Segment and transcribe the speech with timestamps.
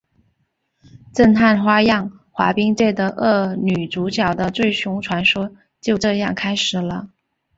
[1.13, 7.11] 震撼花样滑冰界的恶女主角的最凶传说就这样开始了！